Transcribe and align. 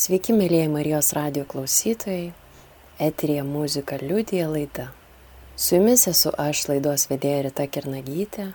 Sveiki, 0.00 0.32
mėlyje 0.32 0.68
Marijos 0.72 1.10
radio 1.12 1.42
klausytojai. 1.44 2.30
Eterija 3.04 3.42
muzika 3.44 3.98
liudija 4.00 4.46
laida. 4.48 4.86
Su 5.60 5.74
jumis 5.74 6.06
esu 6.08 6.30
aš 6.40 6.62
laidos 6.70 7.02
vedėja 7.10 7.42
Rita 7.44 7.66
Kernagytė 7.68 8.46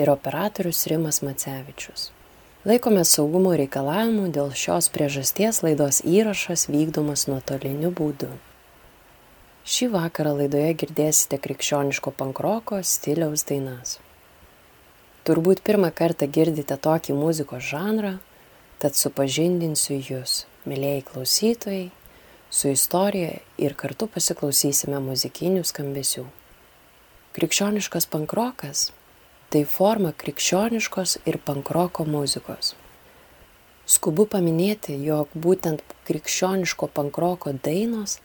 ir 0.00 0.08
operatorius 0.08 0.80
Rimas 0.88 1.18
Macevičius. 1.20 2.06
Laikome 2.64 3.04
saugumo 3.04 3.52
reikalavimų, 3.60 4.30
dėl 4.32 4.54
šios 4.56 4.88
priežasties 4.94 5.60
laidos 5.66 6.00
įrašas 6.00 6.64
vykdomas 6.72 7.26
nuotoliniu 7.28 7.90
būdu. 7.98 8.30
Šį 9.68 9.90
vakarą 9.98 10.32
laidoje 10.38 10.70
girdėsite 10.80 11.36
krikščioniško 11.44 12.14
pankroko 12.22 12.78
stiliaus 12.80 13.44
dainas. 13.50 13.98
Turbūt 15.28 15.60
pirmą 15.60 15.92
kartą 15.92 16.24
girdite 16.38 16.80
tokį 16.88 17.18
muzikos 17.20 17.68
žanrą, 17.68 18.14
tad 18.80 18.96
supažindinsiu 18.96 20.00
jūs 20.00 20.46
mėlyjei 20.68 21.04
klausytojai, 21.06 21.90
su 22.50 22.68
istorija 22.68 23.38
ir 23.58 23.74
kartu 23.78 24.08
pasiklausysime 24.10 24.98
muzikinių 25.04 25.62
skambesių. 25.64 26.26
Krikščioniškas 27.36 28.08
pankrokas- 28.10 28.90
tai 29.50 29.64
forma 29.64 30.12
krikščioniškos 30.12 31.18
ir 31.26 31.38
pankroko 31.38 32.04
muzikos. 32.04 32.74
Skubu 33.86 34.26
paminėti, 34.26 34.94
jog 35.02 35.28
būtent 35.34 35.80
krikščioniško 36.06 36.88
pankroko 36.94 37.52
dainos 37.52 38.18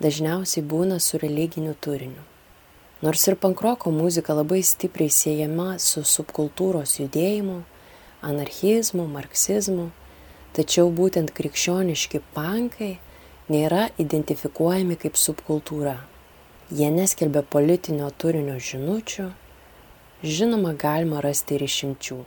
dažniausiai 0.00 0.64
būna 0.64 1.00
su 1.00 1.18
religiniu 1.18 1.74
turiniu. 1.74 2.22
Nors 3.02 3.28
ir 3.28 3.36
pankroko 3.36 3.90
muzika 3.90 4.34
labai 4.34 4.62
stipriai 4.62 5.10
siejama 5.10 5.78
su 5.78 6.00
subkultūros 6.06 7.00
judėjimu, 7.00 7.62
anarchizmu, 8.22 9.06
marksizmu, 9.10 9.90
tačiau 10.56 10.90
būtent 10.92 11.32
krikščioniški 11.36 12.20
pankai 12.36 12.92
nėra 13.52 13.88
identifikuojami 14.02 14.98
kaip 15.04 15.16
subkultūra. 15.20 15.96
Jie 16.72 16.88
neskelbia 16.92 17.42
politinio 17.54 18.08
turinio 18.16 18.56
žinučių, 18.56 19.26
žinoma, 20.24 20.72
galima 20.78 21.20
rasti 21.24 21.58
ir 21.58 21.66
išimčių. 21.66 22.20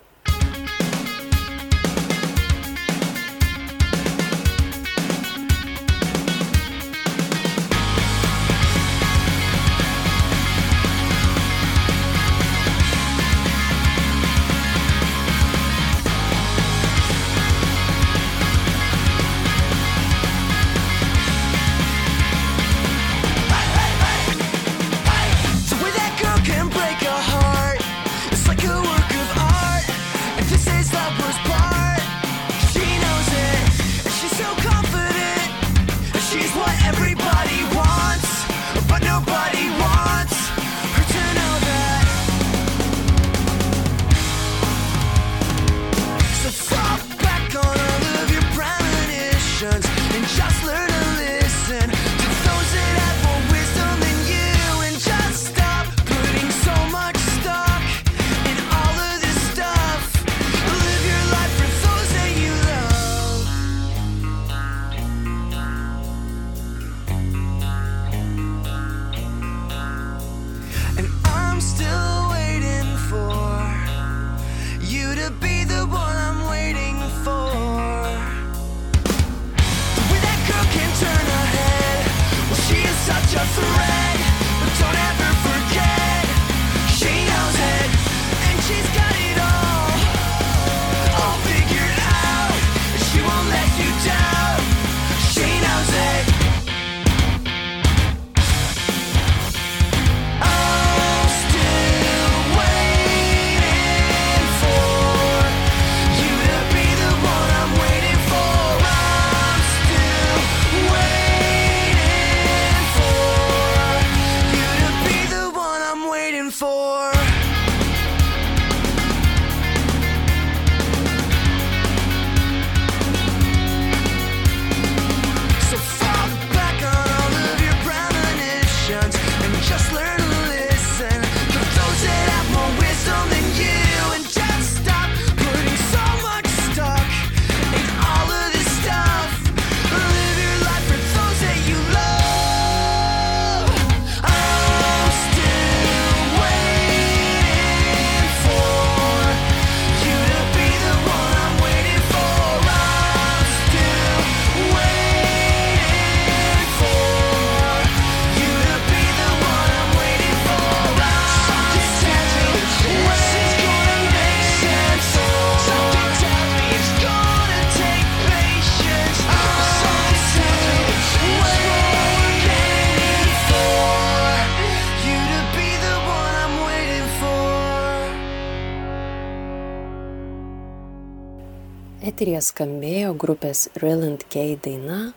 Eterija 182.35 182.51
skambėjo 182.51 183.11
grupės 183.15 183.59
Ryland 183.79 184.25
K 184.27 184.57
daina 184.59 185.13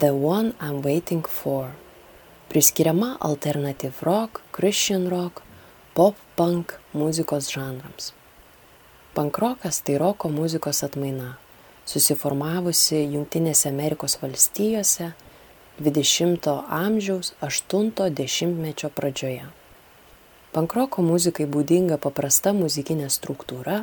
The 0.00 0.14
One 0.16 0.54
I'm 0.64 0.78
Waiting 0.80 1.26
For, 1.28 1.74
priskiriama 2.48 3.18
alternative 3.20 4.00
rock, 4.00 4.40
Christian 4.50 5.10
rock, 5.12 5.42
pop 5.92 6.16
punk 6.38 6.72
muzikos 6.94 7.50
žanrams. 7.52 8.14
Pankrokas 9.12 9.82
tai 9.84 9.98
roko 10.00 10.30
muzikos 10.32 10.80
atmaina, 10.86 11.34
susiformavusi 11.84 13.02
Junktinėse 13.12 13.68
Amerikos 13.68 14.16
valstijose 14.22 15.10
20-ojo 15.84 16.62
amžiaus 16.64 17.34
80-mečio 17.44 18.88
pradžioje. 18.88 19.50
Pankroko 20.56 21.04
muzikai 21.04 21.44
būdinga 21.44 22.00
paprasta 22.00 22.56
muzikinė 22.56 23.12
struktūra, 23.12 23.82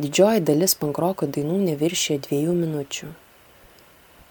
Didžioji 0.00 0.40
dalis 0.48 0.72
pankroko 0.80 1.26
dainų 1.28 1.58
neviršė 1.66 2.14
dviejų 2.24 2.52
minučių. 2.56 3.08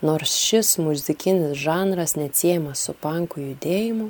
Nors 0.08 0.32
šis 0.40 0.80
muzikinis 0.82 1.60
žanras 1.62 2.16
neatsiejamas 2.18 2.82
su 2.88 2.96
pankų 3.04 3.44
judėjimu, 3.44 4.08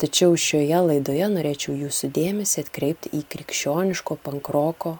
tačiau 0.00 0.38
šioje 0.40 0.80
laidoje 0.86 1.28
norėčiau 1.34 1.74
jūsų 1.82 2.10
dėmesį 2.16 2.64
atkreipti 2.64 3.12
į 3.18 3.20
krikščioniško 3.34 4.16
pankroko 4.24 4.94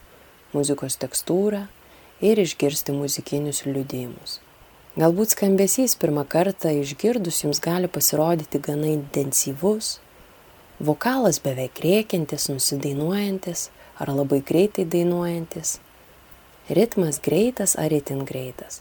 muzikos 0.53 1.01
tekstūrą 1.01 1.63
ir 2.21 2.45
išgirsti 2.45 2.93
muzikinius 2.99 3.65
liudijimus. 3.65 4.37
Galbūt 5.01 5.33
skambesys 5.33 5.97
pirmą 5.97 6.27
kartą 6.29 6.75
išgirdus 6.83 7.45
jums 7.47 7.63
gali 7.65 7.89
pasirodyti 7.89 8.61
gana 8.69 8.91
intensyvus, 8.99 9.95
vokalas 10.77 11.41
beveik 11.41 11.81
rėkiantis, 11.87 12.51
nusidainuojantis 12.53 13.71
ar 14.01 14.13
labai 14.17 14.41
greitai 14.41 14.87
dainuojantis, 14.89 15.79
ritmas 16.69 17.21
greitas 17.21 17.77
ar 17.79 17.93
itin 17.93 18.25
greitas. 18.25 18.81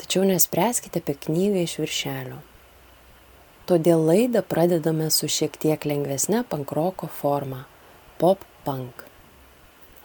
Tačiau 0.00 0.24
nespręskite 0.26 1.02
apie 1.02 1.14
knygą 1.26 1.62
iš 1.66 1.76
viršelio. 1.82 2.40
Todėl 3.70 4.02
laidą 4.02 4.42
pradedame 4.42 5.10
su 5.14 5.28
šiek 5.30 5.54
tiek 5.62 5.84
lengvesnė 5.86 6.42
pankroko 6.50 7.06
forma- 7.20 7.66
pop-punk. 8.20 9.04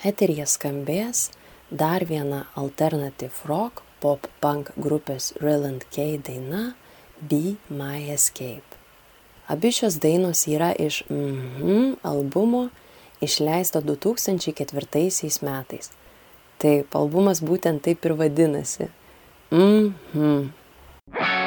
Eterija 0.04 0.46
skambės 0.46 1.32
dar 1.72 2.06
viena 2.06 2.46
alternative 2.56 3.34
rock 3.50 3.82
pop-punk 4.02 4.70
grupės 4.78 5.34
Ryland 5.42 5.88
K 5.90 6.18
daina 6.18 6.76
Be 7.22 7.56
My 7.70 8.12
Escape. 8.14 8.78
Abi 9.48 9.72
šios 9.72 9.98
dainos 10.02 10.46
yra 10.48 10.74
iš 10.78 11.04
mhm 11.10 11.96
albumo 12.04 12.70
išleisto 13.26 13.82
2004 13.82 15.42
metais. 15.46 15.92
Taip, 16.62 16.96
albumas 16.96 17.42
būtent 17.44 17.84
taip 17.86 18.06
ir 18.06 18.16
vadinasi. 18.22 18.92
Mhm. 19.52 20.54
alone 21.12 21.45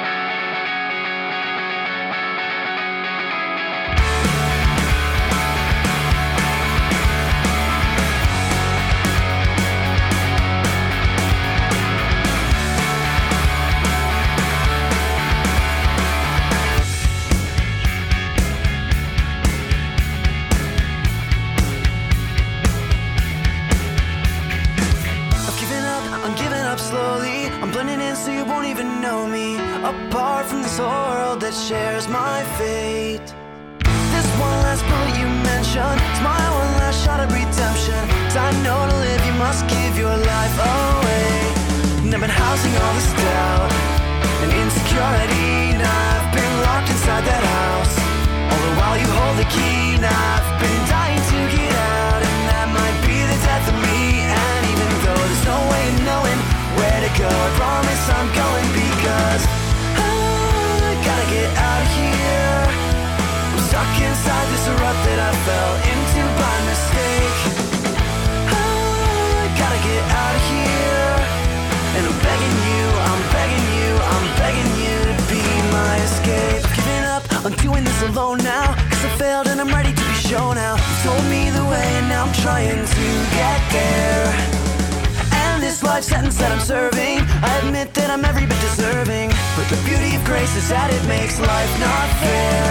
not 91.99 92.11
fair 92.23 92.63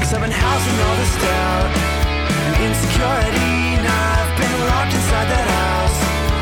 Cause 0.00 0.10
I've 0.14 0.22
been 0.26 0.34
housing 0.34 0.76
all 0.84 0.96
this 0.98 1.14
doubt 1.22 1.70
And 2.46 2.54
insecurity 2.66 3.78
Now 3.78 4.18
I've 4.18 4.32
been 4.34 4.56
locked 4.70 4.94
inside 4.98 5.28
that 5.30 5.46
house 5.46 5.98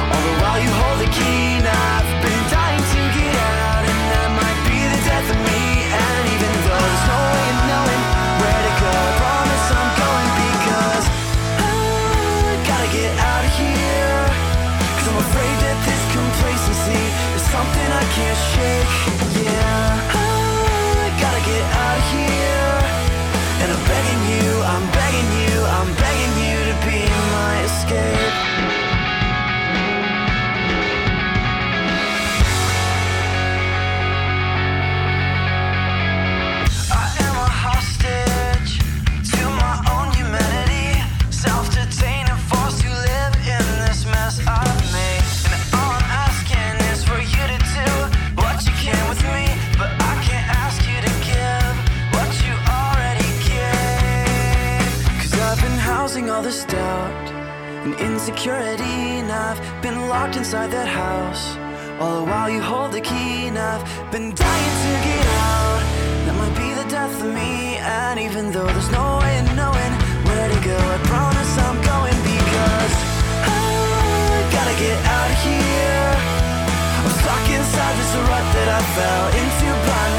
All 0.08 0.22
the 0.24 0.34
while 0.40 0.60
you 0.64 0.72
hold 0.80 0.98
the 1.04 1.10
key 1.12 1.60
Now 1.60 2.00
I've 2.00 2.12
been 2.24 2.42
dying 2.48 2.84
to 2.94 3.00
get 3.12 3.34
out 3.36 3.82
And 3.84 4.00
that 4.12 4.30
might 4.40 4.60
be 4.64 4.78
the 4.88 5.00
death 5.04 5.28
of 5.28 5.38
me 5.48 5.62
And 5.84 6.22
even 6.32 6.52
though 6.64 6.80
there's 6.80 7.06
no 7.12 7.20
way 7.28 7.46
of 7.52 7.60
knowing 7.68 8.02
where 8.40 8.62
to 8.68 8.74
go. 8.80 8.94
I 8.94 9.12
promise 9.20 9.66
I'm 9.76 9.90
going 10.00 10.30
because 10.40 11.04
I 11.60 12.52
gotta 12.64 12.88
get 12.88 13.12
out 13.20 13.42
of 13.44 13.52
here. 13.60 14.20
Cause 14.96 15.06
I'm 15.12 15.20
afraid 15.28 15.56
that 15.60 15.78
this 15.84 16.02
complacency 16.16 17.04
is 17.36 17.44
something 17.52 17.88
I 18.00 18.04
can't 18.16 18.40
shake. 18.56 19.19
Insecurity, 58.00 59.20
and 59.20 59.30
I've 59.30 59.60
been 59.82 60.08
locked 60.08 60.36
inside 60.36 60.70
that 60.70 60.88
house. 60.88 61.56
All 62.00 62.24
the 62.24 62.30
while 62.30 62.48
you 62.48 62.60
hold 62.60 62.92
the 62.92 63.00
key, 63.00 63.48
and 63.48 63.58
I've 63.58 63.84
been 64.10 64.34
dying 64.34 64.74
to 64.84 64.92
get 65.04 65.26
out. 65.52 65.82
That 66.24 66.34
might 66.40 66.56
be 66.56 66.68
the 66.80 66.88
death 66.88 67.14
of 67.22 67.30
me, 67.34 67.76
and 67.76 68.18
even 68.18 68.50
though 68.52 68.66
there's 68.66 68.90
no 68.90 69.18
way 69.20 69.38
of 69.38 69.46
knowing 69.54 69.92
where 70.26 70.48
to 70.48 70.60
go, 70.64 70.76
I 70.76 70.98
promise 71.12 71.52
I'm 71.66 71.78
going 71.92 72.18
because 72.34 72.94
I 73.46 74.48
gotta 74.56 74.76
get 74.80 74.96
out 75.16 75.28
of 75.34 75.38
here. 75.44 76.10
I'm 77.04 77.12
stuck 77.20 77.46
inside 77.52 77.94
this 78.00 78.12
rut 78.28 78.46
that 78.56 78.68
I 78.78 78.80
fell 78.96 79.26
into 79.40 79.68
by 79.88 80.09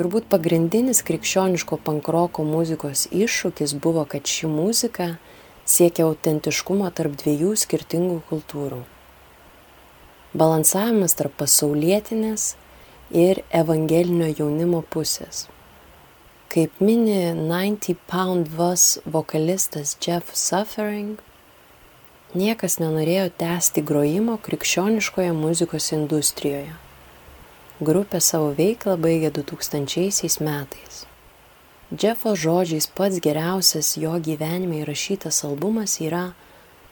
Turbūt 0.00 0.30
pagrindinis 0.32 1.02
krikščioniško 1.04 1.76
pankroko 1.84 2.40
muzikos 2.48 3.02
iššūkis 3.12 3.74
buvo, 3.84 4.06
kad 4.08 4.24
ši 4.24 4.48
muzika 4.48 5.08
siekia 5.68 6.06
autentiškumo 6.06 6.88
tarp 6.96 7.18
dviejų 7.20 7.50
skirtingų 7.60 8.16
kultūrų. 8.30 8.78
Balansavimas 10.32 11.18
tarp 11.20 11.36
pasaulietinės 11.42 12.54
ir 13.12 13.42
evangelinio 13.52 14.32
jaunimo 14.32 14.80
pusės. 14.80 15.50
Kaip 16.48 16.80
mini 16.80 17.20
90 17.36 18.00
Pound 18.08 18.48
Vos 18.56 18.90
vokalistas 19.04 19.98
Jeff 20.00 20.32
Suffering, 20.32 21.20
niekas 22.32 22.80
nenorėjo 22.80 23.34
tęsti 23.36 23.84
grojimo 23.84 24.40
krikščioniškoje 24.48 25.36
muzikos 25.44 25.92
industrijoje. 25.92 26.78
Grupė 27.80 28.18
savo 28.20 28.50
veiklą 28.52 28.98
baigė 29.00 29.30
2000 29.32 30.42
metais. 30.44 31.06
Jeffo 31.90 32.34
žodžiais 32.36 32.84
pats 32.92 33.22
geriausias 33.24 33.94
jo 33.96 34.18
gyvenime 34.20 34.82
įrašytas 34.82 35.38
albumas 35.48 35.94
yra 36.04 36.34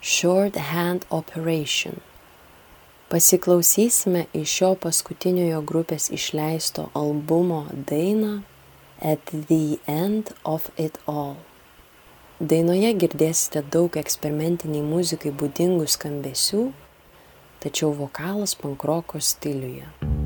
Short 0.01 0.57
Hand 0.71 1.05
Operation. 1.13 2.01
Pasiklausysime 3.13 4.25
iš 4.33 4.55
šio 4.57 4.71
paskutiniojo 4.81 5.61
grupės 5.61 6.09
išleisto 6.09 6.89
albumo 6.97 7.67
dainą 7.91 8.41
At 8.99 9.29
the 9.29 9.77
End 9.85 10.33
of 10.43 10.71
It 10.81 10.97
All. 11.05 11.37
Dainoje 12.41 12.95
girdėsite 13.05 13.61
daug 13.77 14.01
eksperimentiniai 14.01 14.89
muzikai 14.89 15.37
būdingų 15.37 15.85
skambesių, 15.85 16.71
tačiau 17.61 17.93
vokalas 17.93 18.57
pankroko 18.57 19.21
stiliuje. 19.21 20.17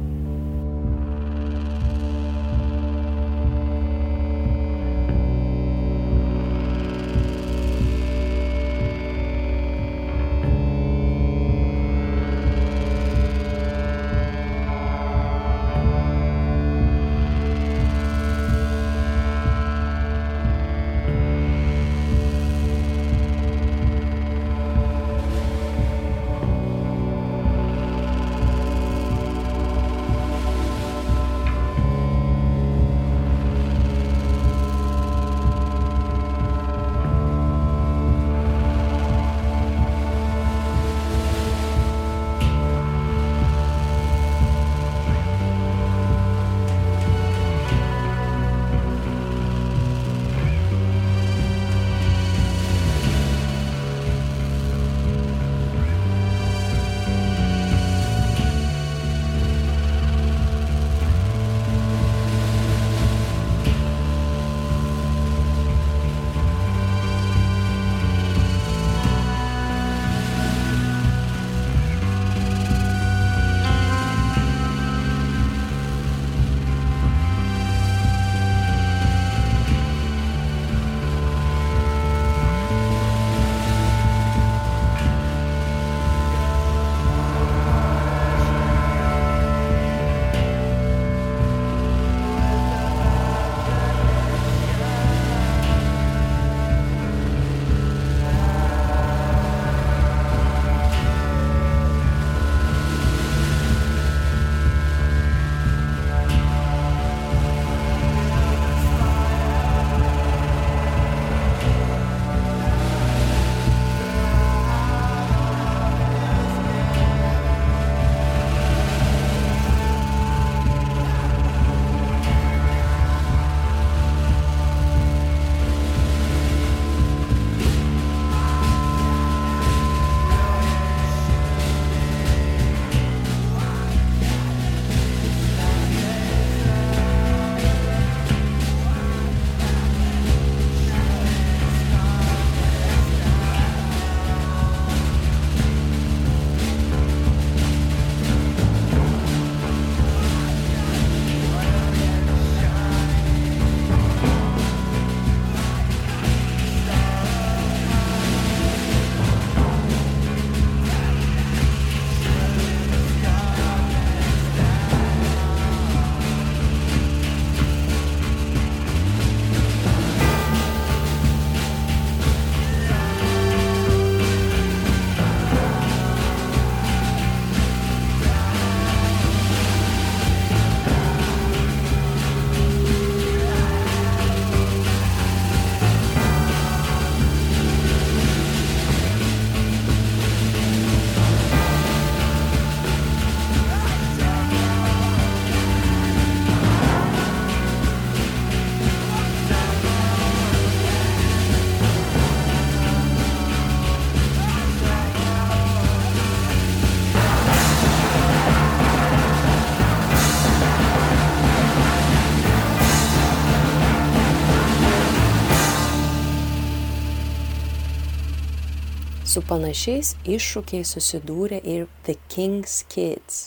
Su 219.33 219.41
panašiais 219.49 220.11
iššūkiais 220.29 220.91
susidūrė 220.93 221.63
ir 221.75 221.87
The 222.05 222.19
King's 222.33 222.75
Kids. 222.93 223.39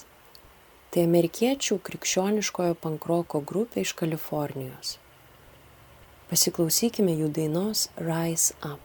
Tai 0.89 1.03
amerikiečių 1.05 1.77
krikščioniškojo 1.89 2.77
pankroko 2.81 3.43
grupė 3.51 3.83
iš 3.85 3.91
Kalifornijos. 3.99 4.95
Pasiklausykime 6.31 7.13
jų 7.19 7.29
dainos 7.37 7.85
Rise 8.01 8.57
Up. 8.65 8.84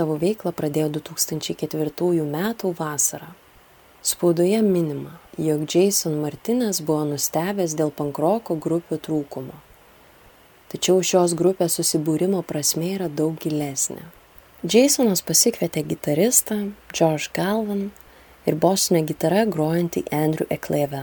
Savo 0.00 0.16
veiklą 0.16 0.54
pradėjo 0.56 0.88
2004 0.96 2.24
m. 2.24 2.36
vasarą. 2.78 3.32
Spaudoje 4.02 4.62
minima, 4.64 5.18
jog 5.36 5.66
Jason 5.74 6.14
Martinez 6.22 6.80
buvo 6.80 7.04
nustebęs 7.10 7.74
dėl 7.76 7.90
pankroko 7.92 8.56
grupių 8.56 8.96
trūkumo. 9.06 9.58
Tačiau 10.72 11.02
šios 11.04 11.34
grupės 11.36 11.76
susibūrimo 11.76 12.40
prasme 12.46 12.94
yra 12.94 13.08
daug 13.12 13.36
gilesnė. 13.42 14.06
Jasonas 14.64 15.20
pasikvietė 15.26 15.82
gitaristą 15.90 16.56
George 16.96 17.28
Galvan 17.36 17.90
ir 18.48 18.56
bosinę 18.56 19.02
gitarą 19.10 19.42
grojantį 19.52 20.04
Andrew 20.16 20.48
Ekleve. 20.56 21.02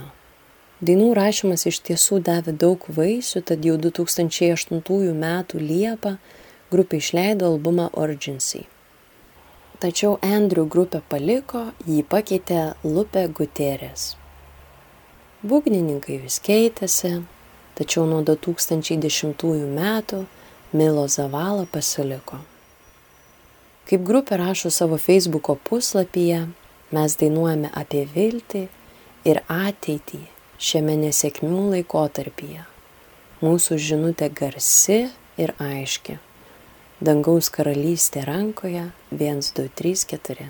Dainų 0.82 1.12
rašymas 1.18 1.68
iš 1.70 1.82
tiesų 1.90 2.22
davė 2.26 2.56
daug 2.66 2.90
vaisių, 2.98 3.44
tad 3.46 3.66
jau 3.66 3.78
2008 3.82 4.82
m. 5.14 5.30
Liepą 5.54 6.16
grupė 6.74 7.04
išleido 7.04 7.52
albumą 7.54 7.92
Urgency. 7.94 8.66
Tačiau 9.78 10.16
Andrew 10.26 10.66
grupę 10.66 11.04
paliko, 11.06 11.68
jį 11.86 12.02
pakeitė 12.10 12.62
Lupe 12.82 13.22
Guterres. 13.30 14.16
Būgnininkai 15.46 16.18
vis 16.24 16.40
keitėsi, 16.42 17.12
tačiau 17.78 18.08
nuo 18.10 18.24
2010 18.26 19.46
metų 19.78 20.24
Milo 20.74 21.06
Zavala 21.06 21.68
pasiliko. 21.70 22.42
Kaip 23.86 24.02
grupė 24.02 24.42
rašo 24.42 24.74
savo 24.74 24.98
Facebooko 24.98 25.54
puslapyje, 25.70 26.48
mes 26.90 27.22
dainuojame 27.22 27.70
apie 27.70 28.08
viltį 28.16 28.66
ir 29.30 29.44
ateitį 29.46 30.24
šiame 30.58 30.98
nesėkmių 31.06 31.68
laikotarpyje. 31.76 32.66
Mūsų 33.46 33.78
žinutė 33.78 34.34
garsi 34.34 35.04
ir 35.38 35.54
aiški. 35.62 36.18
Dangaus 36.98 37.52
karalystė 37.54 38.24
rankoje 38.26 38.88
1, 39.14 39.42
2, 39.54 39.70
3, 39.70 40.06
4. 40.18 40.48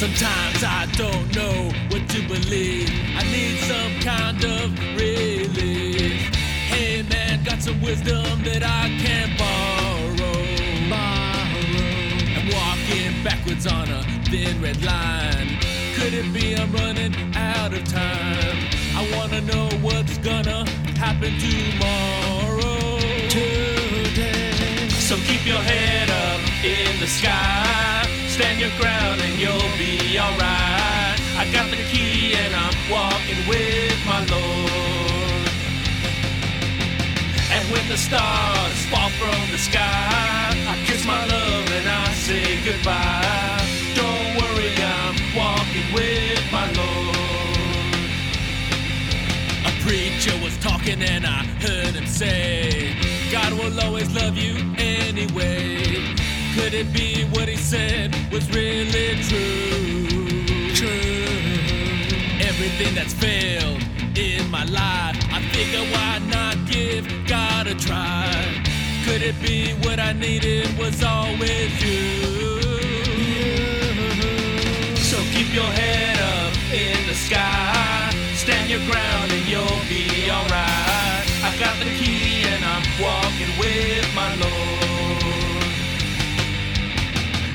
Sometimes 0.00 0.64
I 0.64 0.88
don't 0.96 1.36
know 1.36 1.68
what 1.90 2.08
to 2.08 2.22
believe. 2.26 2.99
Got 7.60 7.64
some 7.64 7.80
wisdom 7.82 8.42
that 8.44 8.62
I 8.62 8.88
can 9.02 9.28
borrow. 9.36 10.16
borrow. 10.88 11.60
I'm 12.36 12.48
walking 12.48 13.24
backwards 13.24 13.66
on 13.66 13.88
a 13.88 14.02
thin 14.30 14.60
red 14.62 14.82
line. 14.82 15.58
Could 15.96 16.14
it 16.14 16.32
be 16.32 16.54
I'm 16.54 16.72
running 16.72 17.14
out 17.34 17.72
of 17.72 17.84
time? 17.84 18.58
I 18.96 19.02
wanna 19.16 19.40
know 19.42 19.68
what's 19.82 20.18
gonna 20.18 20.64
happen 20.96 21.32
tomorrow. 21.38 22.98
Today. 23.28 24.88
So 24.90 25.16
keep 25.16 25.44
your 25.46 25.62
head 25.62 26.08
up 26.10 26.40
in 26.64 27.00
the 27.00 27.06
sky 27.06 28.06
stand 28.28 28.60
your 28.60 28.70
ground 28.80 29.20
and 29.20 29.38
you'll 29.38 29.76
be 29.76 30.18
alright. 30.18 31.18
I 31.36 31.46
got 31.52 31.68
the 31.70 31.82
key 31.90 32.34
and 32.34 32.54
I'm 32.54 32.76
walking 32.90 33.40
with 33.48 34.06
my 34.06 34.24
Lord. 34.26 34.59
When 37.70 37.88
the 37.88 37.96
stars 37.96 38.78
fall 38.86 39.10
from 39.10 39.50
the 39.50 39.58
sky, 39.58 40.50
I 40.72 40.74
kiss 40.86 41.04
my 41.06 41.24
love 41.26 41.70
and 41.72 41.88
I 41.88 42.12
say 42.14 42.62
goodbye. 42.64 43.62
Don't 43.94 44.30
worry, 44.40 44.72
I'm 44.76 45.14
walking 45.36 45.88
with 45.94 46.42
my 46.52 46.66
Lord. 46.72 47.16
A 49.66 49.72
preacher 49.82 50.36
was 50.42 50.56
talking 50.58 51.02
and 51.02 51.24
I 51.24 51.44
heard 51.64 51.94
him 51.94 52.06
say, 52.06 52.94
God 53.30 53.52
will 53.52 53.78
always 53.80 54.12
love 54.14 54.36
you 54.36 54.54
anyway. 54.78 56.14
Could 56.54 56.74
it 56.74 56.92
be 56.92 57.24
what 57.26 57.48
he 57.48 57.56
said 57.56 58.14
was 58.32 58.48
really 58.50 59.22
true? 59.28 60.74
True. 60.74 61.20
Everything 62.40 62.94
that's 62.94 63.14
failed 63.14 63.82
in 64.16 64.50
my 64.50 64.64
life, 64.64 65.16
I 65.32 65.40
figure 65.52 65.84
why 65.92 66.18
not 66.26 66.56
give 66.68 66.99
God 67.30 67.68
a 67.68 67.76
try? 67.76 68.26
Could 69.04 69.22
it 69.22 69.40
be 69.40 69.70
what 69.86 70.00
I 70.00 70.12
needed 70.14 70.66
was 70.76 71.00
always 71.04 71.70
you? 71.80 72.26
So 74.98 75.16
keep 75.30 75.54
your 75.54 75.70
head 75.78 76.18
up 76.18 76.52
in 76.74 76.98
the 77.06 77.14
sky, 77.14 78.10
stand 78.34 78.68
your 78.68 78.80
ground 78.90 79.30
and 79.30 79.46
you'll 79.46 79.84
be 79.86 80.28
alright. 80.28 81.24
I've 81.46 81.58
got 81.60 81.78
the 81.78 81.90
key 82.02 82.50
and 82.50 82.64
I'm 82.64 82.82
walking 82.98 83.52
with 83.62 84.06
my 84.12 84.34
Lord. 84.34 85.70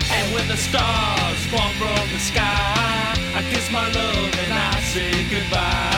And 0.07 0.33
when 0.33 0.47
the 0.47 0.55
stars 0.55 1.41
fall 1.51 1.71
from 1.75 2.07
the 2.15 2.21
sky, 2.31 3.11
I 3.35 3.41
kiss 3.51 3.69
my 3.73 3.91
love 3.91 4.39
and 4.39 4.53
I 4.53 4.79
say 4.93 5.11
goodbye. 5.29 5.94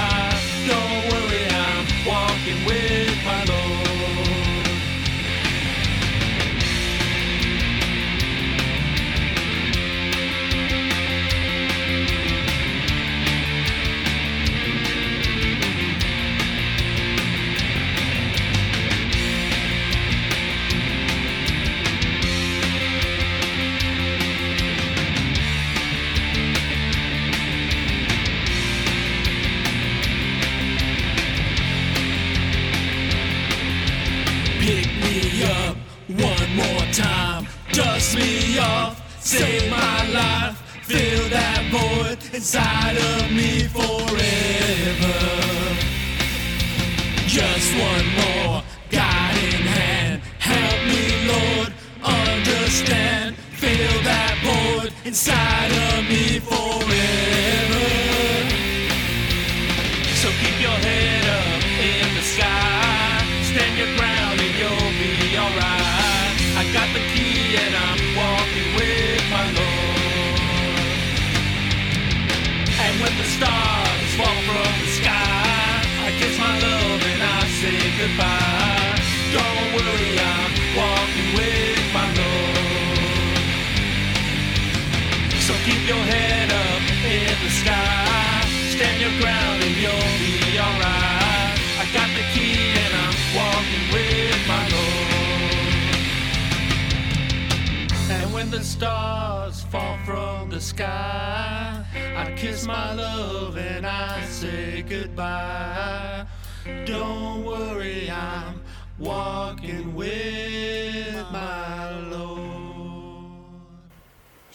Inside 42.37 42.97
of 42.97 43.16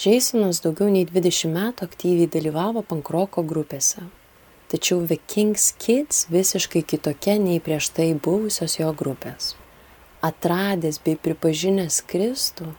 Jasonas 0.03 0.59
daugiau 0.59 0.88
nei 0.91 1.05
20 1.07 1.53
metų 1.53 1.87
aktyviai 1.87 2.27
dalyvavo 2.27 2.81
pankroko 2.83 3.45
grupėse. 3.47 4.01
Tačiau 4.73 5.05
The 5.07 5.21
King's 5.31 5.69
Kids 5.79 6.25
visiškai 6.33 6.83
kitokia 6.91 7.37
nei 7.38 7.61
prieš 7.62 7.93
tai 7.95 8.09
buvusios 8.25 8.81
jo 8.81 8.88
grupės. 8.99 9.53
Atradęs 10.27 10.99
bei 11.07 11.15
pripažinęs 11.15 12.01
Kristų, 12.11 12.73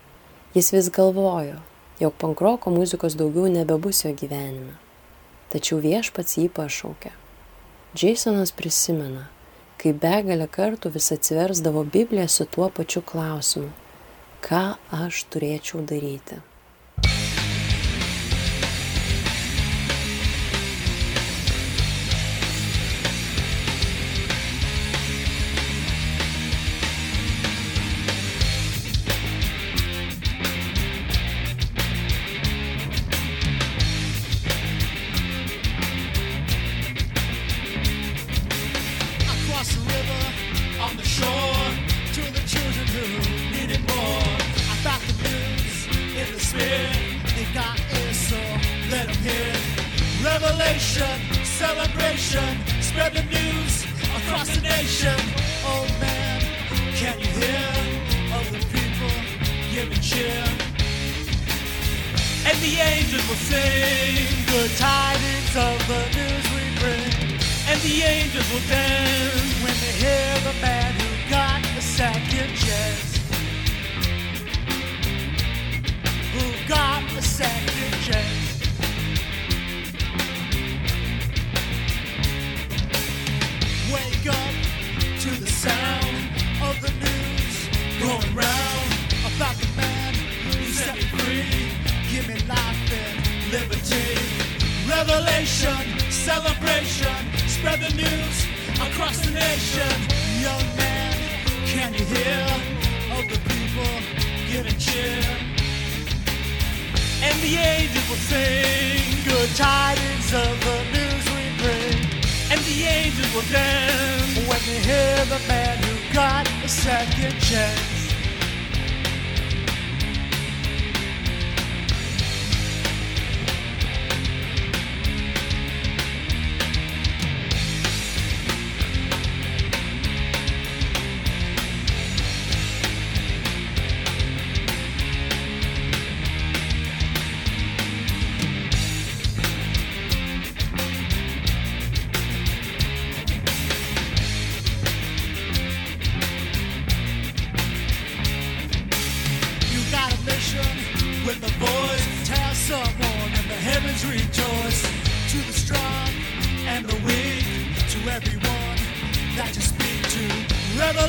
jis 0.57 0.73
vis 0.75 0.91
galvojo, 0.91 1.63
jog 2.03 2.19
pankroko 2.19 2.75
muzikos 2.75 3.15
daugiau 3.15 3.47
nebebus 3.47 4.03
jo 4.03 4.11
gyvenime. 4.11 4.75
Tačiau 5.53 5.79
viešpats 5.79 6.41
jį 6.41 6.49
pašaukė. 6.51 7.15
Jasonas 7.95 8.51
prisimena, 8.51 9.29
kai 9.79 9.95
begalę 9.95 10.51
kartų 10.51 10.91
vis 10.97 11.13
atsiversdavo 11.15 11.87
Bibliją 11.87 12.27
su 12.27 12.51
tuo 12.51 12.67
pačiu 12.67 12.99
klausimu- 12.99 13.71
ką 14.49 14.65
aš 15.05 15.29
turėčiau 15.31 15.87
daryti. 15.87 16.43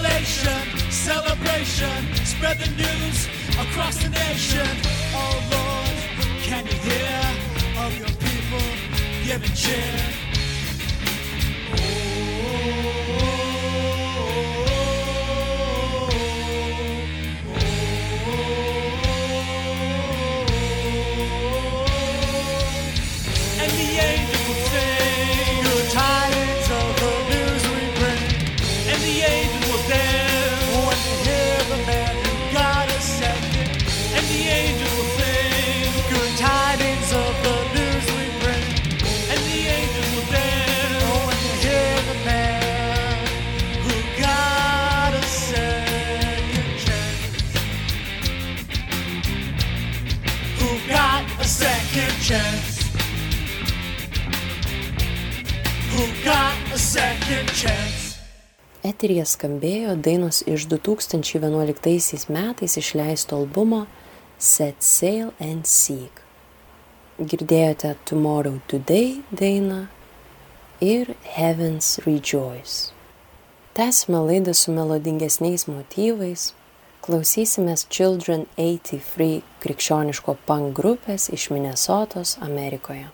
Jubilation, 0.05 0.91
celebration, 0.91 2.15
spread 2.27 2.59
the 2.59 2.69
news 2.77 3.27
across 3.59 3.97
the 3.97 4.11
nation. 4.11 4.67
Oh 5.15 5.43
Lord, 5.51 6.43
can 6.43 6.67
you 6.67 6.75
hear 6.75 7.21
of 7.83 7.99
your 7.99 8.09
people 8.09 9.25
giving 9.25 9.55
cheer? 9.55 10.24
Eterija 58.85 59.23
skambėjo 59.25 59.95
dainos 59.97 60.43
iš 60.45 60.67
2011 60.69 62.27
metais 62.29 62.75
išleisto 62.77 63.39
albumo 63.41 63.87
Set 64.37 64.85
Sail 64.85 65.31
and 65.41 65.65
Seek. 65.65 66.21
Girdėjote 67.17 67.95
Tomorrow 68.05 68.59
Today 68.69 69.23
dainą 69.33 69.87
ir 70.85 71.15
Heavens 71.39 71.97
Rejoice. 72.05 72.93
Tęsime 73.73 74.21
laidą 74.29 74.53
su 74.53 74.77
melodingesniais 74.77 75.65
motyvais, 75.65 76.51
klausysimės 77.01 77.89
Children 77.89 78.45
83 78.61 79.41
krikščioniško 79.65 80.37
punk 80.45 80.77
grupės 80.77 81.31
iš 81.33 81.49
Minnesotos 81.57 82.37
Amerikoje. 82.45 83.09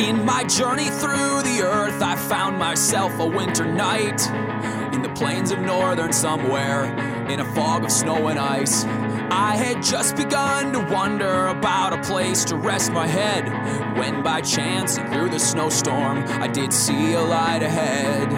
In 0.00 0.24
my 0.24 0.44
journey 0.44 0.88
through 0.88 1.42
the 1.42 1.60
earth, 1.62 2.00
I 2.00 2.16
found 2.16 2.58
myself 2.58 3.18
a 3.20 3.26
winter 3.26 3.66
night 3.66 4.26
in 4.94 5.02
the 5.02 5.12
plains 5.14 5.50
of 5.50 5.58
northern 5.58 6.10
somewhere 6.10 6.86
in 7.28 7.40
a 7.40 7.44
fog 7.54 7.84
of 7.84 7.92
snow 7.92 8.28
and 8.28 8.38
ice. 8.38 8.84
I 9.30 9.56
had 9.56 9.82
just 9.82 10.16
begun 10.16 10.72
to 10.72 10.78
wonder 10.92 11.48
about 11.48 11.92
a 11.92 12.00
place 12.00 12.46
to 12.46 12.56
rest 12.56 12.92
my 12.92 13.06
head 13.06 13.44
when, 13.98 14.22
by 14.22 14.40
chance, 14.40 14.96
through 14.96 15.28
the 15.28 15.38
snowstorm, 15.38 16.24
I 16.26 16.48
did 16.48 16.72
see 16.72 17.12
a 17.12 17.20
light 17.20 17.62
ahead. 17.62 18.30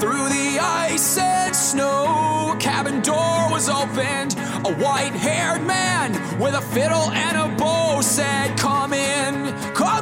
Through 0.00 0.28
the 0.28 0.58
ice 0.60 1.16
and 1.16 1.56
snow, 1.56 2.52
a 2.54 2.56
cabin 2.60 3.00
door 3.00 3.48
was 3.50 3.70
opened. 3.70 4.36
A 4.66 4.74
white 4.74 5.14
haired 5.14 5.66
man 5.66 6.12
with 6.38 6.54
a 6.54 6.60
fiddle 6.60 7.10
and 7.10 7.38
a 7.38 7.56
bow 7.56 8.02
said, 8.02 8.58
Come 8.58 8.92
in, 8.92 9.54
come 9.74 10.01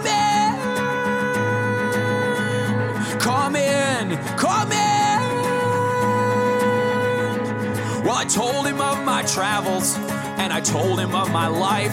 Come 3.50 3.56
in, 3.56 4.16
come 4.36 4.70
in. 4.70 5.20
Well, 8.04 8.14
I 8.14 8.24
told 8.28 8.64
him 8.64 8.80
of 8.80 9.04
my 9.04 9.24
travels 9.24 9.96
and 10.38 10.52
I 10.52 10.60
told 10.60 11.00
him 11.00 11.16
of 11.16 11.32
my 11.32 11.48
life. 11.48 11.90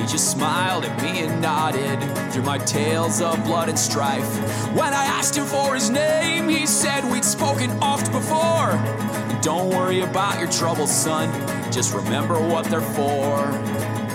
He 0.00 0.06
just 0.08 0.32
smiled 0.32 0.84
at 0.84 1.00
me 1.00 1.20
and 1.20 1.40
nodded 1.40 2.00
through 2.32 2.42
my 2.42 2.58
tales 2.58 3.20
of 3.20 3.44
blood 3.44 3.68
and 3.68 3.78
strife. 3.78 4.26
When 4.74 4.92
I 4.92 5.04
asked 5.04 5.36
him 5.36 5.44
for 5.44 5.76
his 5.76 5.90
name, 5.90 6.48
he 6.48 6.66
said 6.66 7.04
we'd 7.04 7.24
spoken 7.24 7.70
oft 7.80 8.10
before. 8.10 8.70
And 8.72 9.40
don't 9.44 9.70
worry 9.70 10.00
about 10.00 10.40
your 10.40 10.50
troubles, 10.50 10.90
son, 10.90 11.30
just 11.70 11.94
remember 11.94 12.34
what 12.40 12.64
they're 12.64 12.80
for. 12.80 13.36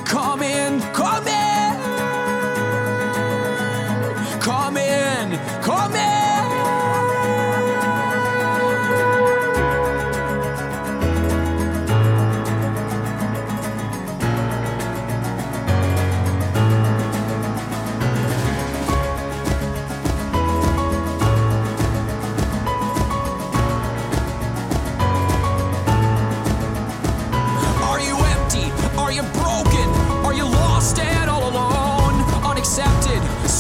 Come 0.04 0.44
in, 0.44 0.82
come 0.92 1.26
in, 1.26 1.80
come 4.42 4.76
in, 4.76 5.40
come 5.62 5.96
in. 5.96 6.35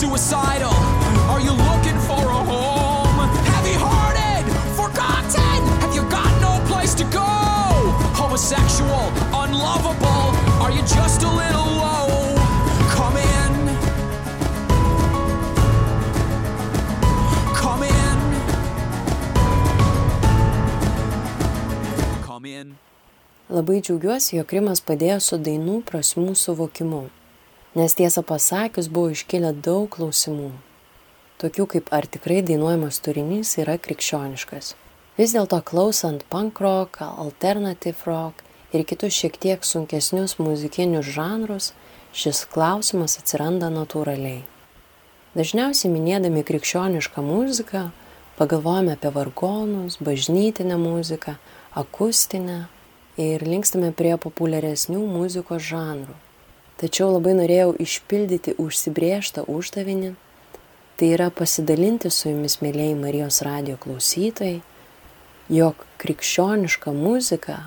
Suicidal? 0.06 0.78
Are 1.34 1.41
you 1.41 1.52
looking 1.52 1.98
for 2.08 2.22
a 2.22 2.41
home? 2.52 3.20
Heavy 3.50 3.74
hearted? 3.74 4.46
Forgotten? 4.78 5.60
Have 5.82 5.96
you 5.96 6.04
got 6.12 6.30
no 6.39 6.62
place 6.70 6.94
to 7.02 7.06
go? 7.06 7.26
Homosexual? 8.13 9.10
Unlovable? 9.34 10.26
Are 10.62 10.70
you 10.70 10.82
just 10.82 11.24
a 11.24 11.32
little 11.41 11.70
low? 11.82 12.38
Come 12.94 13.18
in. 13.18 13.54
Come 17.62 17.82
in. 17.82 18.18
Come 22.28 22.46
in. 22.46 22.78
Labai 23.50 23.82
džiaugiuosi, 23.82 24.38
jog 24.38 24.54
Rimas 24.54 24.86
padėjo 24.86 25.18
su 25.22 25.38
dainų 25.41 25.82
prasmų 25.89 26.36
suvokimu, 26.38 27.08
nes 27.76 27.94
tiesą 27.94 28.24
pasakius 28.24 28.88
buvo 28.88 29.12
iškilę 29.12 29.52
daug 29.68 29.90
klausimų, 29.92 30.54
tokių 31.44 31.66
kaip 31.74 31.92
ar 31.96 32.08
tikrai 32.08 32.40
dainuojamas 32.48 33.02
turinys 33.04 33.58
yra 33.60 33.76
krikščioniškas. 33.76 34.74
Vis 35.20 35.36
dėlto 35.36 35.60
klausant 35.64 36.24
punk 36.32 36.60
rock, 36.64 37.02
alternative 37.04 38.08
rock 38.08 38.44
ir 38.72 38.88
kitus 38.88 39.16
šiek 39.16 39.36
tiek 39.40 39.68
sunkesnius 39.68 40.38
muzikinius 40.40 41.12
žanrus, 41.18 41.74
šis 42.16 42.46
klausimas 42.52 43.20
atsiranda 43.20 43.68
natūraliai. 43.72 44.46
Dažniausiai 45.36 45.92
minėdami 45.92 46.46
krikščionišką 46.48 47.24
muziką, 47.24 47.90
pagalvojame 48.40 48.96
apie 48.96 49.12
vargonus, 49.12 50.00
bažnytinę 50.00 50.80
muziką, 50.80 51.36
akustinę 51.76 52.62
ir 53.20 53.44
linkstame 53.44 53.92
prie 53.92 54.16
populiaresnių 54.16 55.04
muzikos 55.12 55.68
žanrų. 55.74 56.16
Tačiau 56.76 57.14
labai 57.14 57.36
norėjau 57.38 57.72
išpildyti 57.80 58.58
užsibriežtą 58.60 59.46
uždavinį, 59.48 60.16
tai 61.00 61.12
yra 61.16 61.30
pasidalinti 61.32 62.12
su 62.12 62.30
jumis, 62.34 62.58
mėlyjei 62.60 62.98
Marijos 63.00 63.40
radio 63.48 63.78
klausytojai, 63.80 64.60
jog 65.48 65.86
krikščioniška 66.04 66.92
muzika 66.96 67.60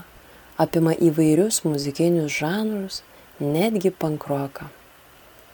apima 0.60 0.92
įvairius 0.92 1.62
muzikinius 1.64 2.36
žanrus, 2.36 3.02
netgi 3.40 3.94
pankroką. 3.94 4.68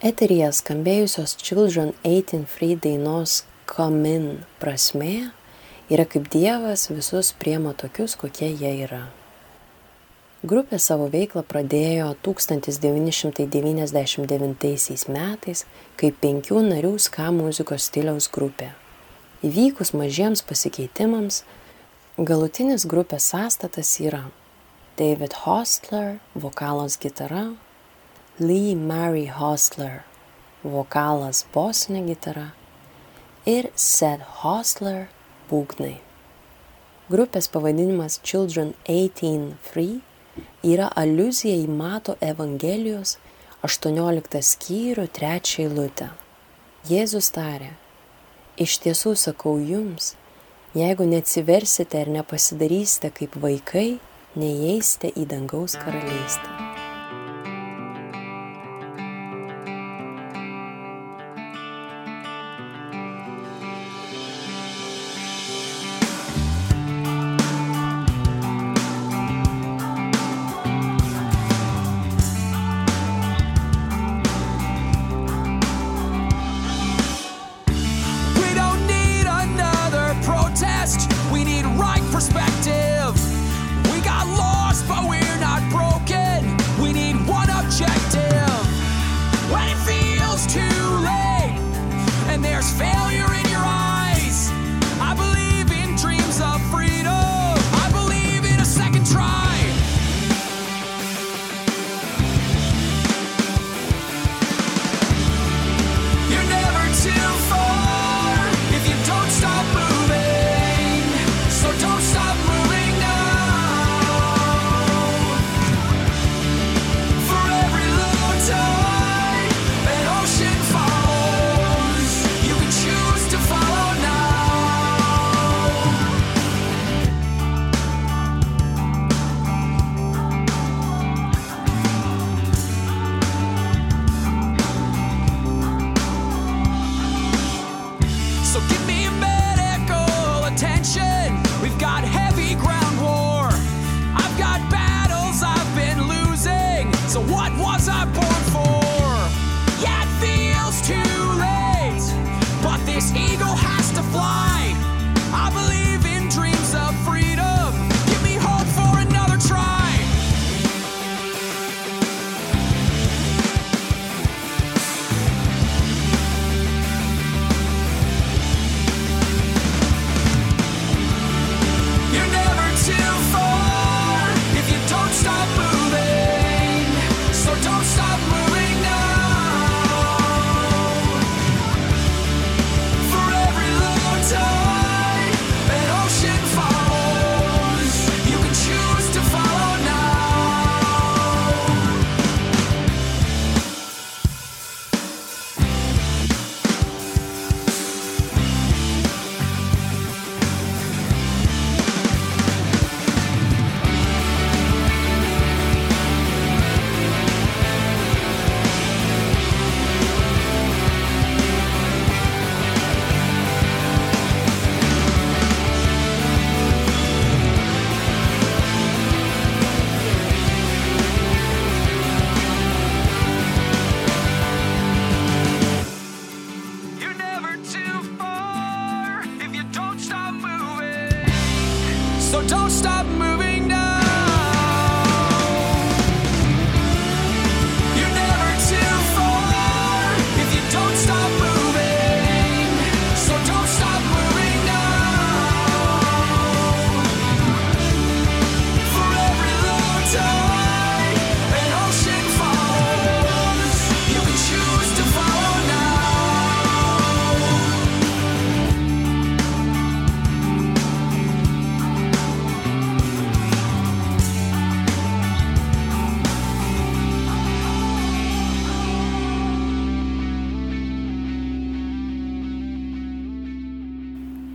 Eteryje 0.04 0.50
skambėjusios 0.58 1.36
Children 1.38 1.92
18 2.02 2.44
Free 2.50 2.74
dainos 2.76 3.44
Come 3.70 4.10
In 4.16 4.26
prasme 4.60 5.30
yra 5.88 6.04
kaip 6.04 6.26
Dievas 6.32 6.88
visus 6.90 7.32
priema 7.38 7.72
tokius, 7.72 8.16
kokie 8.16 8.50
jie 8.50 8.72
yra. 8.88 9.06
Grupė 10.44 10.76
savo 10.76 11.06
veiklą 11.08 11.40
pradėjo 11.48 12.10
1999 12.26 15.06
metais 15.08 15.64
kaip 15.96 16.18
penkių 16.20 16.60
narių 16.66 16.98
ska 17.00 17.32
muzikos 17.32 17.88
stiliaus 17.88 18.28
grupė. 18.28 18.76
Įvykus 19.40 19.96
mažiems 19.96 20.44
pasikeitimams, 20.44 21.48
galutinis 22.18 22.84
grupės 22.84 23.32
sąstatas 23.32 23.96
yra 24.04 24.28
David 25.00 25.32
Hostler, 25.46 26.20
vokalas 26.36 27.00
gitara, 27.00 27.56
Lee 28.36 28.76
Mary 28.76 29.32
Hostler, 29.32 30.04
vokalas 30.60 31.48
bosinė 31.56 32.04
gitara 32.12 32.52
ir 33.48 33.72
Seth 33.80 34.44
Hostler, 34.44 35.08
būgnai. 35.48 36.04
Grupės 37.08 37.48
pavadinimas 37.48 38.20
Children 38.20 38.76
18 38.84 39.56
Free 39.64 40.04
yra 40.64 40.90
aliuzija 40.96 41.56
į 41.56 41.68
Mato 41.70 42.16
Evangelijos 42.20 43.16
18 43.64 44.42
skyrių 44.44 45.06
3 45.18 45.54
eilutę. 45.64 46.10
Jėzus 46.84 47.30
tarė, 47.32 47.70
iš 48.60 48.76
tiesų 48.84 49.14
sakau 49.16 49.56
jums, 49.56 50.12
jeigu 50.76 51.08
neatsiversite 51.08 52.04
ir 52.04 52.12
nepasidarysite 52.18 53.14
kaip 53.16 53.40
vaikai, 53.40 53.88
neįeisite 54.36 55.14
į 55.16 55.28
dangaus 55.30 55.78
karalystę. 55.80 56.83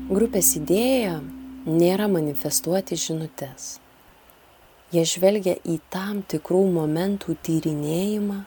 Grupės 0.09 0.55
idėja 0.57 1.19
nėra 1.69 2.07
manifestuoti 2.09 2.95
žinutės. 2.97 3.75
Jie 4.89 5.03
žvelgia 5.05 5.53
į 5.61 5.75
tam 5.93 6.23
tikrų 6.25 6.63
momentų 6.73 7.35
tyrinėjimą, 7.45 8.39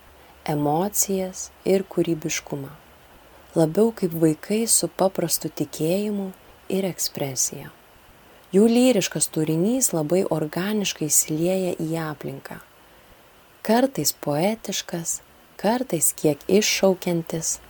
emocijas 0.54 1.44
ir 1.62 1.84
kūrybiškumą. 1.86 2.72
Labiau 3.54 3.94
kaip 3.94 4.18
vaikai 4.24 4.64
su 4.66 4.90
paprastu 4.90 5.52
tikėjimu 5.62 6.32
ir 6.66 6.90
ekspresija. 6.90 7.70
Jų 8.50 8.66
lyriškas 8.66 9.30
turinys 9.30 9.92
labai 9.94 10.24
organiškai 10.26 11.12
įsilieja 11.14 11.78
į 11.78 11.90
aplinką. 12.08 12.58
Kartais 13.62 14.10
poetiškas, 14.18 15.20
kartais 15.62 16.10
kiek 16.18 16.42
iššaukiantis, 16.50 17.60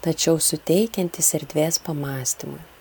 tačiau 0.00 0.40
suteikiantis 0.40 1.34
erdvės 1.36 1.84
pamastymui. 1.84 2.71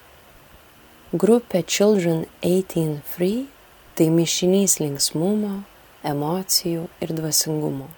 Grupė 1.13 1.59
Children 1.67 2.23
18 2.41 3.01
Free 3.03 3.49
tai 3.99 4.05
mišinys 4.15 4.77
linksmumo, 4.79 5.65
emocijų 6.07 6.85
ir 7.03 7.11
dvasingumo. 7.17 7.89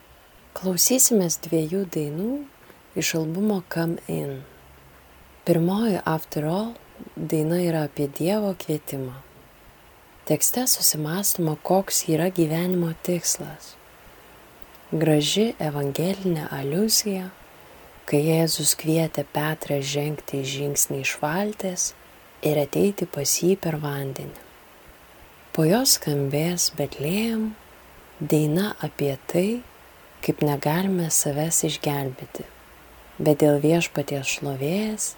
Klausysimės 0.57 1.37
dviejų 1.45 1.83
dainų 1.93 2.39
iš 2.97 3.13
albumo 3.21 3.59
Come 3.69 4.01
In. 4.09 4.41
Pirmoji 5.45 6.01
After 6.09 6.49
All 6.49 6.73
daina 7.13 7.61
yra 7.61 7.85
apie 7.85 8.09
Dievo 8.09 8.55
kvietimą. 8.57 9.13
Tekste 10.25 10.65
susimastoma, 10.65 11.53
koks 11.61 12.07
yra 12.09 12.33
gyvenimo 12.33 12.95
tikslas. 13.05 13.75
Graži 14.89 15.51
evangelinė 15.61 16.49
aliuzija, 16.49 17.29
kai 18.09 18.25
Jėzus 18.25 18.73
kvietė 18.73 19.29
Petrą 19.37 19.83
žengti 19.85 20.41
žingsnį 20.41 21.05
iš 21.05 21.19
valties 21.21 21.91
ir 22.43 22.59
ateiti 22.59 23.07
pas 23.09 23.37
jį 23.39 23.55
per 23.63 23.79
vandenį. 23.81 24.41
Po 25.53 25.65
jos 25.67 25.97
skambės 25.99 26.71
Betlėjam 26.77 27.51
daina 28.19 28.73
apie 28.81 29.13
tai, 29.29 29.61
kaip 30.25 30.41
negalime 30.45 31.09
savęs 31.13 31.63
išgelbėti, 31.69 32.45
bet 33.19 33.41
dėl 33.43 33.59
viešpaties 33.63 34.37
šlovės 34.37 35.13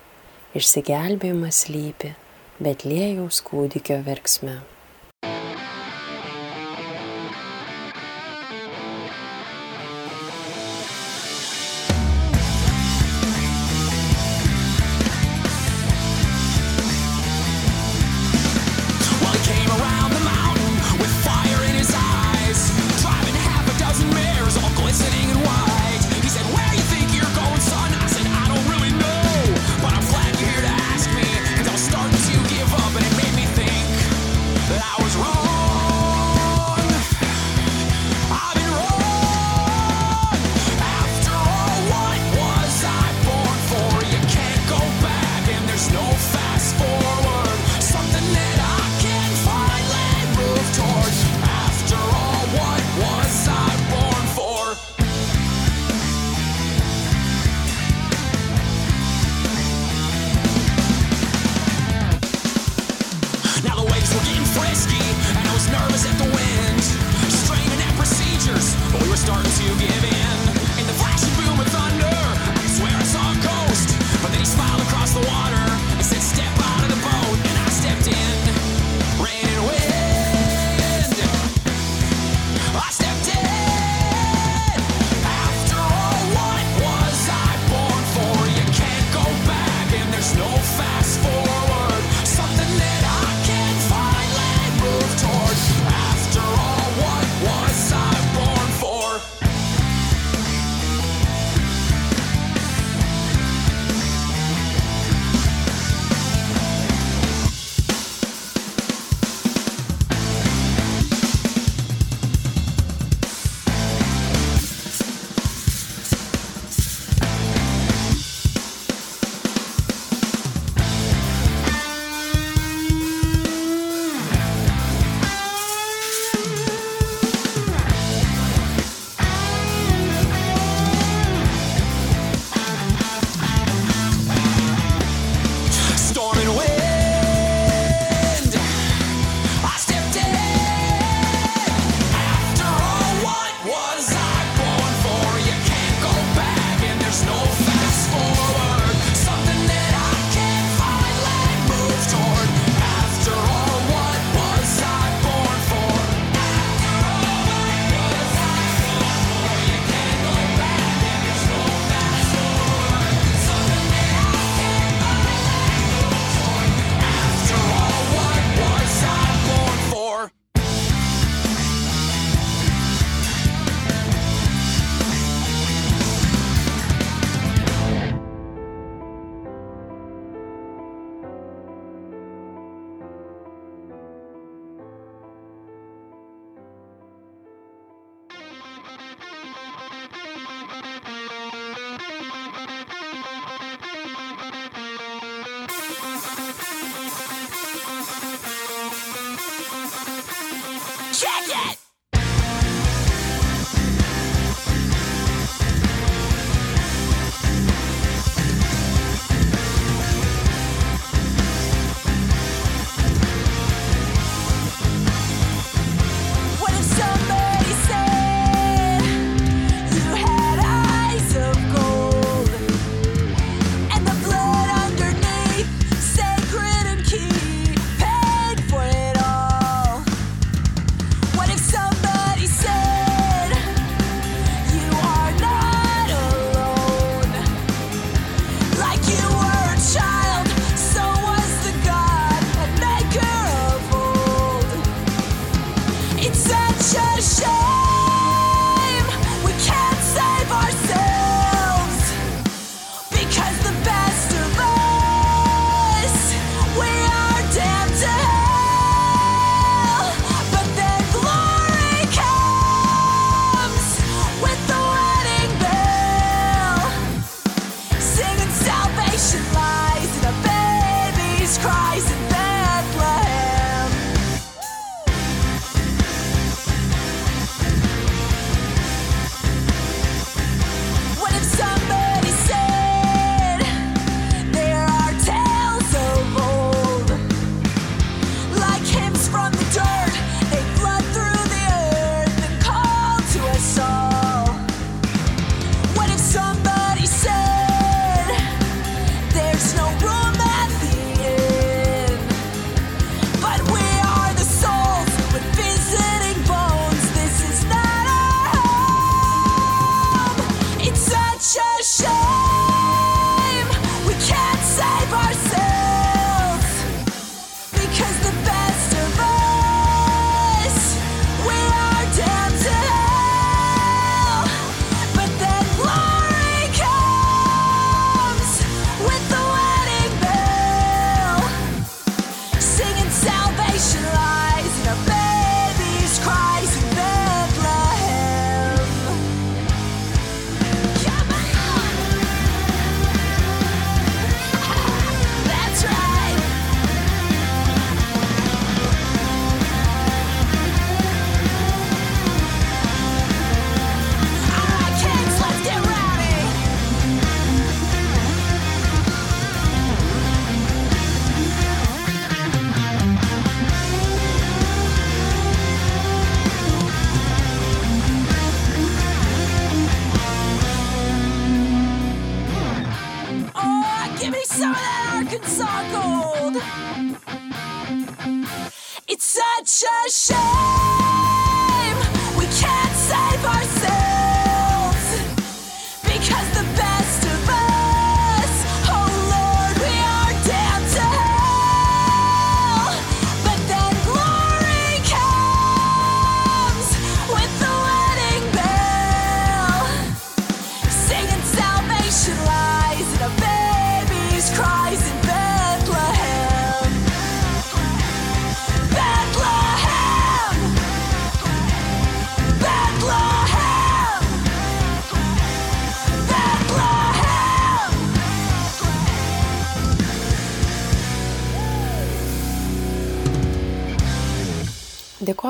išsigelbėjimas 0.55 1.65
lypi 1.71 2.15
Betlėjaus 2.59 3.41
kūdikio 3.47 4.01
verksme. 4.05 4.59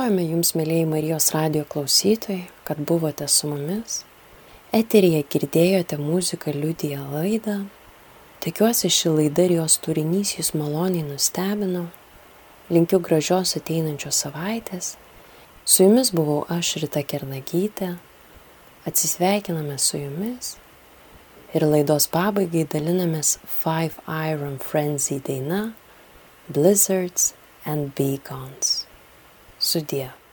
Dėkojame 0.06 0.30
Jums, 0.30 0.51
mėlyjei 0.53 0.86
Marijos 0.86 1.32
radio 1.34 1.64
klausytojai, 1.66 2.43
kad 2.62 2.78
buvote 2.78 3.26
su 3.26 3.47
mumis. 3.49 4.03
Eterija 4.70 5.24
girdėjote 5.26 5.97
muziką 5.97 6.53
liudiją 6.53 7.08
laidą. 7.10 7.56
Tikiuosi 8.45 8.91
ši 8.93 9.16
laida 9.16 9.47
ir 9.47 9.56
jos 9.56 9.80
turinys 9.82 10.36
Jūs 10.38 10.53
maloniai 10.53 11.01
nustebino. 11.10 11.88
Linkiu 12.70 13.01
gražios 13.01 13.58
ateinančios 13.58 14.22
savaitės. 14.28 14.93
Su 15.66 15.88
Jumis 15.88 16.14
buvau 16.14 16.43
aš 16.53 16.76
Rita 16.86 17.01
Kernagytė. 17.01 17.95
Atsisveikiname 18.86 19.82
su 19.82 20.06
Jumis. 20.06 20.56
Ir 21.58 21.66
laidos 21.66 22.06
pabaigai 22.14 22.68
dalinamės 22.70 23.39
Five 23.41 23.97
Iron 24.06 24.60
Frenzy 24.62 25.18
daina 25.18 25.72
Blizzards 26.45 27.34
and 27.66 27.95
Beacons. 27.97 28.84
Sudie. 29.66 30.24